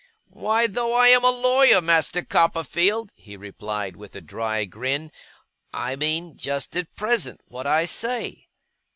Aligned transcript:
'Why, 0.25 0.65
though 0.65 0.93
I 0.93 1.09
am 1.09 1.23
a 1.23 1.29
lawyer, 1.29 1.79
Master 1.79 2.23
Copperfield,' 2.25 3.11
he 3.13 3.37
replied, 3.37 3.95
with 3.95 4.15
a 4.15 4.19
dry 4.21 4.65
grin, 4.65 5.11
'I 5.73 5.95
mean, 5.97 6.37
just 6.37 6.75
at 6.75 6.95
present, 6.95 7.39
what 7.45 7.67
I 7.67 7.85
say. 7.85 8.47